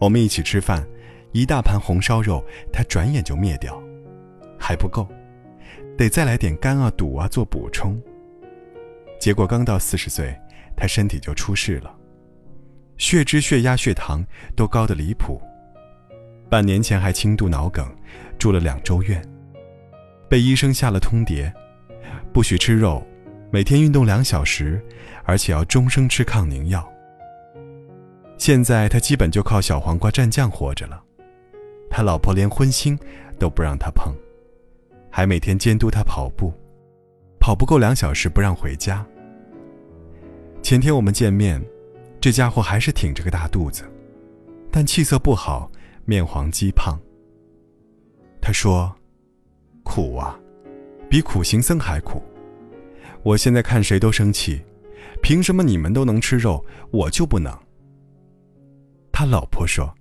[0.00, 0.84] 我们一起吃饭，
[1.32, 3.80] 一大盘红烧肉，他转眼就灭掉，
[4.58, 5.06] 还不够，
[5.98, 8.00] 得再来点肝啊、肚啊做补充。
[9.20, 10.34] 结果刚到四十岁，
[10.74, 11.94] 他身体就出事了，
[12.96, 14.24] 血脂、血压、血糖
[14.56, 15.38] 都高得离谱。
[16.48, 17.86] 半年前还轻度脑梗，
[18.38, 19.22] 住了两周院，
[20.30, 21.52] 被医生下了通牒，
[22.32, 23.06] 不许吃肉，
[23.52, 24.82] 每天运动两小时，
[25.24, 26.90] 而且要终生吃抗凝药。
[28.40, 30.98] 现在他基本就靠小黄瓜蘸酱活着了，
[31.90, 32.98] 他老婆连荤腥
[33.38, 34.14] 都不让他碰，
[35.10, 36.50] 还每天监督他跑步，
[37.38, 39.06] 跑不够两小时不让回家。
[40.62, 41.62] 前天我们见面，
[42.18, 43.84] 这家伙还是挺着个大肚子，
[44.70, 45.70] 但气色不好，
[46.06, 46.98] 面黄肌胖。
[48.40, 48.90] 他说
[49.84, 50.40] ：“苦啊，
[51.10, 52.22] 比苦行僧还苦。
[53.22, 54.62] 我现在看谁都生气，
[55.20, 57.54] 凭什么你们都能吃肉，我就不能？”
[59.20, 59.94] 他老婆说：“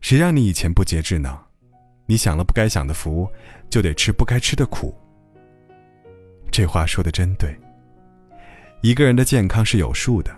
[0.00, 1.38] 谁让你以前不节制呢？
[2.06, 3.28] 你享了不该享的福，
[3.68, 4.94] 就得吃不该吃的苦。”
[6.50, 7.54] 这话说的真对。
[8.80, 10.34] 一个人的健康是有数的，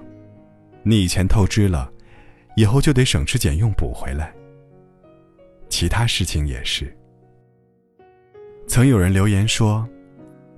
[0.83, 1.89] 你以前透支了，
[2.57, 4.35] 以后就得省吃俭用补回来。
[5.69, 6.93] 其他事情也是。
[8.67, 9.89] 曾有人留言说，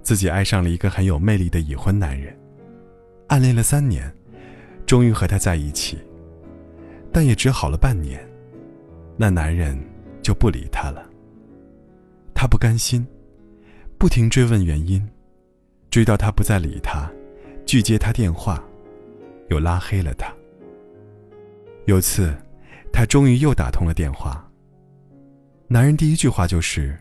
[0.02, 2.34] 自己爱上了一个很有魅力的已婚男人，
[3.28, 4.10] 暗恋了三年，
[4.86, 5.98] 终于和他在一起。
[7.12, 8.20] 但也只好了半年，
[9.16, 9.78] 那男人
[10.22, 11.08] 就不理她了。
[12.34, 13.06] 她不甘心，
[13.98, 15.06] 不停追问原因，
[15.90, 17.10] 追到他不再理她，
[17.66, 18.62] 拒接她电话，
[19.48, 20.32] 又拉黑了他。
[21.86, 22.34] 有次，
[22.92, 24.48] 她终于又打通了电话。
[25.66, 26.98] 男人第一句话就是：“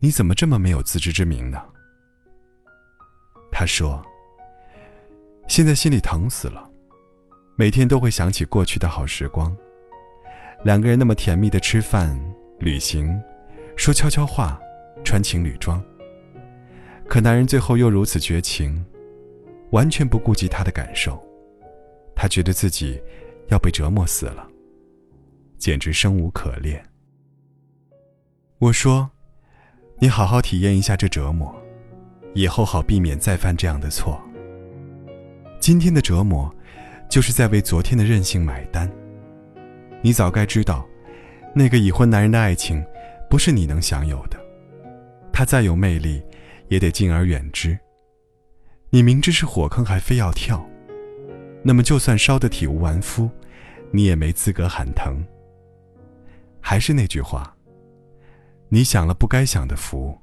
[0.00, 1.62] 你怎么这么没有自知之明呢？”
[3.52, 4.04] 她说
[5.46, 6.68] ：“现在心里疼死了。”
[7.54, 9.54] 每天都会想起过去的好时光，
[10.64, 12.18] 两个人那么甜蜜的吃饭、
[12.58, 13.20] 旅行，
[13.76, 14.58] 说悄悄话，
[15.04, 15.82] 穿情侣装。
[17.06, 18.82] 可男人最后又如此绝情，
[19.70, 21.22] 完全不顾及她的感受，
[22.16, 23.00] 他觉得自己
[23.48, 24.48] 要被折磨死了，
[25.58, 26.82] 简直生无可恋。
[28.60, 29.10] 我说
[30.00, 31.54] ：“你好好体验一下这折磨，
[32.32, 34.18] 以后好避免再犯这样的错。
[35.60, 36.50] 今天的折磨。”
[37.12, 38.90] 就是在为昨天的任性买单。
[40.00, 40.88] 你早该知道，
[41.54, 42.82] 那个已婚男人的爱情，
[43.28, 44.40] 不是你能享有的。
[45.30, 46.24] 他再有魅力，
[46.68, 47.78] 也得敬而远之。
[48.88, 50.66] 你明知是火坑还非要跳，
[51.62, 53.28] 那么就算烧得体无完肤，
[53.90, 55.22] 你也没资格喊疼。
[56.62, 57.54] 还是那句话，
[58.70, 60.18] 你享了不该享的福，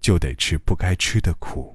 [0.00, 1.72] 就得吃不该吃的苦。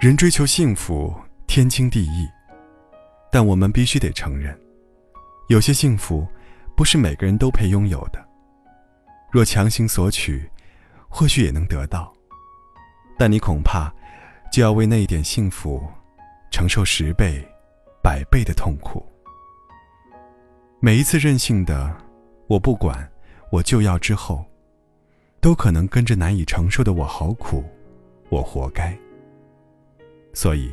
[0.00, 1.14] 人追求幸福。
[1.56, 2.28] 天经地义，
[3.32, 4.54] 但我们必须得承认，
[5.48, 6.28] 有些幸福
[6.76, 8.22] 不是每个人都配拥有的。
[9.30, 10.46] 若强行索取，
[11.08, 12.12] 或许也能得到，
[13.16, 13.90] 但你恐怕
[14.52, 15.82] 就要为那一点幸福
[16.50, 17.42] 承受十倍、
[18.02, 19.02] 百倍的痛苦。
[20.78, 21.90] 每一次任性的
[22.48, 23.10] “我不管，
[23.50, 24.44] 我就要”之后，
[25.40, 27.64] 都可能跟着难以承受的“我好苦，
[28.28, 28.94] 我活该”。
[30.36, 30.70] 所以。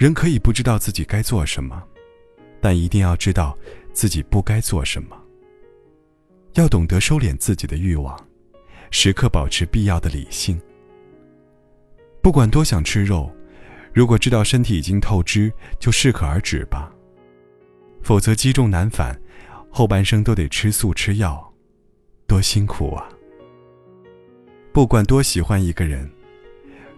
[0.00, 1.84] 人可以不知道自己该做什么，
[2.58, 3.54] 但一定要知道
[3.92, 5.14] 自己不该做什么。
[6.54, 8.18] 要懂得收敛自己的欲望，
[8.90, 10.58] 时刻保持必要的理性。
[12.22, 13.30] 不管多想吃肉，
[13.92, 16.90] 如果知道身体已经透支，就适可而止吧。
[18.00, 19.14] 否则积重难返，
[19.68, 21.52] 后半生都得吃素吃药，
[22.26, 23.06] 多辛苦啊！
[24.72, 26.10] 不管多喜欢一个人，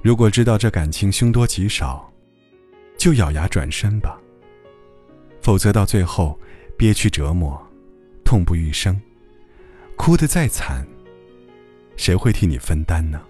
[0.03, 2.12] 如果知道这感情凶多吉少，
[3.03, 4.17] 就咬牙转身吧，
[5.41, 6.39] 否则到最后
[6.77, 7.61] 憋屈折磨，
[8.25, 8.97] 痛不欲生，
[9.97, 10.87] 哭得再惨，
[11.97, 13.21] 谁会替你分担呢？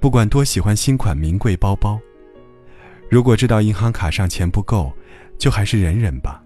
[0.00, 2.00] 不管多喜欢新款名贵包包，
[3.10, 4.90] 如果知道银行卡上钱不够，
[5.36, 6.42] 就还是忍忍吧。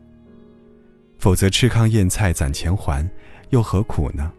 [1.21, 3.09] 否则吃糠咽菜攒钱还，
[3.51, 4.33] 又何苦呢？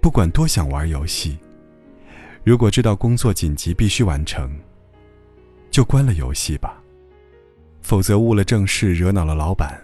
[0.00, 1.38] 不管多想玩游戏，
[2.42, 4.52] 如果知道工作紧急必须完成。
[5.78, 6.82] 就关了游戏吧，
[7.82, 9.80] 否则误了正事，惹恼了老板，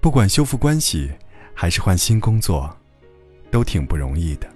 [0.00, 1.10] 不管修复关系
[1.52, 2.72] 还是换新工作，
[3.50, 4.48] 都挺不容易的。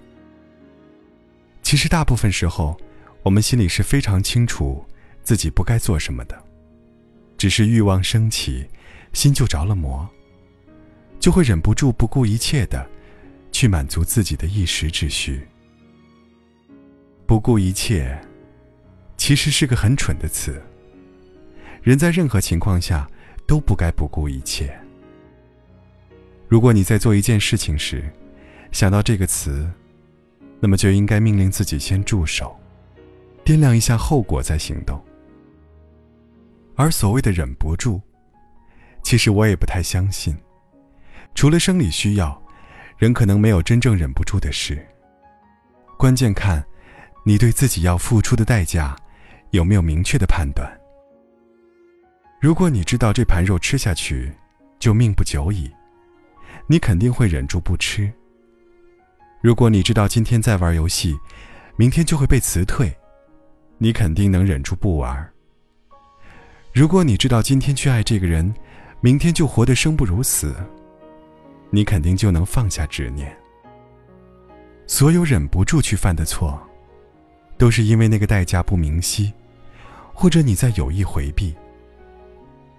[1.61, 2.79] 其实大部分时候，
[3.25, 4.87] 我们心里是非常清楚
[5.25, 6.41] 自己不该做什么的，
[7.37, 8.65] 只是欲望升起，
[9.13, 10.09] 心就着了魔，
[11.19, 12.89] 就会忍不住不顾一切的
[13.51, 15.45] 去满足自己的一时之需。
[17.27, 18.17] 不顾一切，
[19.25, 20.63] 其实是个很蠢的词。
[21.83, 23.09] 人在任何情况下
[23.47, 24.79] 都不该不顾一切。
[26.47, 28.05] 如果你在做一件事情时，
[28.71, 29.67] 想到这个词，
[30.61, 32.55] 那么就应该命令自己先住手，
[33.47, 35.03] 掂量一下后果再行动。
[36.77, 38.03] 而所谓的忍不住，
[39.03, 40.37] 其实我也不太相信。
[41.35, 42.43] 除了生理需要，
[42.99, 44.87] 人可能没有真正忍不住的事。
[45.97, 46.63] 关键看。
[47.27, 48.95] 你对自己要付出的代价，
[49.55, 50.69] 有没有明确的判断？
[52.41, 54.33] 如果你知道这盘肉吃下去
[54.81, 55.71] 就命不久矣，
[56.67, 58.13] 你肯定会忍住不吃。
[59.41, 61.17] 如果你知道今天再玩游戏，
[61.77, 62.93] 明天就会被辞退，
[63.79, 65.31] 你肯定能忍住不玩。
[66.73, 68.53] 如果你知道今天去爱这个人，
[69.01, 70.53] 明天就活得生不如死，
[71.71, 73.33] 你肯定就能放下执念。
[74.85, 76.61] 所有忍不住去犯的错。
[77.57, 79.33] 都是因为那个代价不明晰，
[80.15, 81.55] 或者你在有意回避。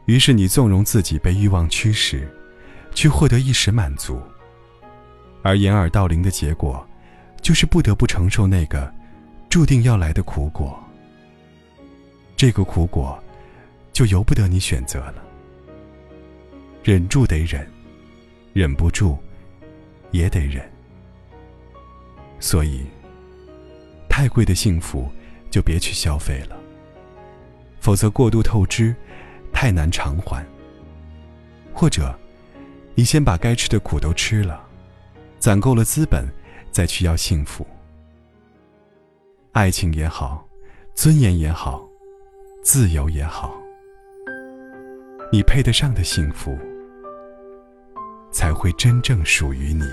[0.06, 2.28] 于是你纵容自己被欲望驱使，
[2.94, 4.20] 去获得一时满足。
[5.44, 6.84] 而掩耳盗铃的结果，
[7.42, 8.92] 就是不得不承受那个
[9.50, 10.82] 注定要来的苦果。
[12.36, 13.22] 这个苦果，
[13.94, 15.24] 就由不得你选择了。
[16.84, 17.68] 忍住得忍，
[18.54, 19.18] 忍不住
[20.12, 20.68] 也得忍。
[22.40, 22.86] 所以。
[24.08, 25.12] 太贵的幸福，
[25.52, 26.58] 就别去消费了。
[27.86, 28.96] 否则过度透支，
[29.54, 30.44] 太难偿还。
[31.72, 32.18] 或者，
[32.96, 34.60] 你先把该吃的苦都吃了，
[35.38, 36.26] 攒够了资本，
[36.72, 37.64] 再去要幸福。
[39.52, 40.44] 爱情也好，
[40.96, 41.88] 尊严也好，
[42.64, 43.56] 自由也好，
[45.32, 46.58] 你配得上的幸福，
[48.32, 49.86] 才会真正属于你。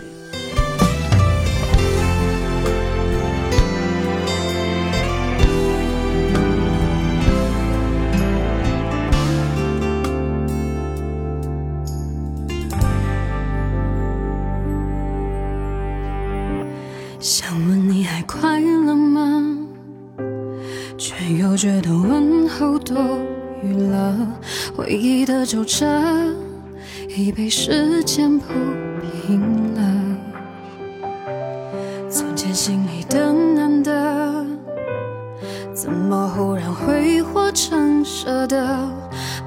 [17.23, 19.57] 想问你还快乐吗？
[20.99, 22.97] 却又觉得问候多
[23.63, 24.19] 余了。
[24.77, 25.87] 回忆的皱褶
[27.17, 28.47] 已被时间铺
[29.01, 29.41] 平
[29.75, 30.19] 了。
[32.11, 34.45] 从前心里的难得，
[35.73, 38.89] 怎么忽然挥霍成舍得？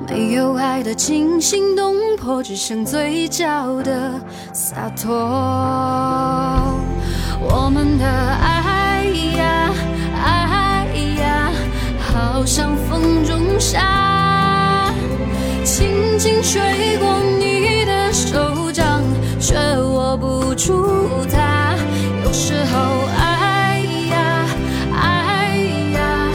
[0.08, 4.14] 没有爱的惊心动魄，只剩嘴角的
[4.54, 5.12] 洒脱。
[7.48, 9.06] 我们的爱
[9.38, 9.72] 呀，
[10.24, 10.88] 爱
[11.20, 11.52] 呀，
[12.00, 14.92] 好像风中沙，
[15.64, 19.02] 轻轻吹过你的手掌，
[19.40, 21.76] 却握不住它。
[22.24, 24.46] 有时候，爱呀，
[24.94, 25.58] 爱
[25.94, 26.30] 呀，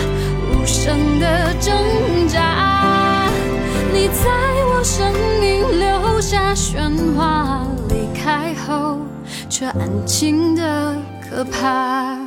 [0.53, 1.73] 无声的挣
[2.29, 3.29] 扎。
[3.93, 4.31] 你在
[4.73, 8.99] 我生命留下喧哗，离开后。
[9.61, 12.20] 却安静的可怕。